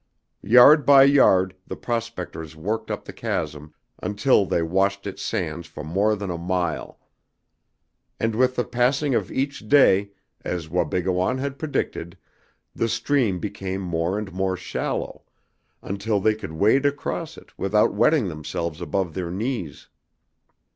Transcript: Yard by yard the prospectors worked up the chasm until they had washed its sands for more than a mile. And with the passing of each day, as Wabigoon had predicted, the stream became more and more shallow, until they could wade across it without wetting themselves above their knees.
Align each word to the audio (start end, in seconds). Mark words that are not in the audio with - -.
Yard 0.41 0.83
by 0.83 1.03
yard 1.03 1.55
the 1.67 1.75
prospectors 1.75 2.55
worked 2.55 2.89
up 2.89 3.05
the 3.05 3.13
chasm 3.13 3.71
until 4.01 4.47
they 4.47 4.55
had 4.57 4.65
washed 4.71 5.05
its 5.05 5.21
sands 5.21 5.67
for 5.67 5.83
more 5.83 6.15
than 6.15 6.31
a 6.31 6.39
mile. 6.39 6.99
And 8.19 8.33
with 8.33 8.55
the 8.55 8.63
passing 8.63 9.13
of 9.13 9.31
each 9.31 9.69
day, 9.69 10.09
as 10.43 10.67
Wabigoon 10.67 11.37
had 11.37 11.59
predicted, 11.59 12.17
the 12.75 12.89
stream 12.89 13.37
became 13.37 13.81
more 13.81 14.17
and 14.17 14.33
more 14.33 14.57
shallow, 14.57 15.21
until 15.83 16.19
they 16.19 16.33
could 16.33 16.53
wade 16.53 16.87
across 16.87 17.37
it 17.37 17.55
without 17.59 17.93
wetting 17.93 18.27
themselves 18.27 18.81
above 18.81 19.13
their 19.13 19.29
knees. 19.29 19.87